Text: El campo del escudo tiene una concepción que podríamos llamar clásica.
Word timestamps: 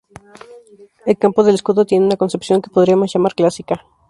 El 1.05 1.15
campo 1.19 1.43
del 1.43 1.53
escudo 1.53 1.85
tiene 1.85 2.07
una 2.07 2.17
concepción 2.17 2.59
que 2.59 2.71
podríamos 2.71 3.13
llamar 3.13 3.35
clásica. 3.35 3.85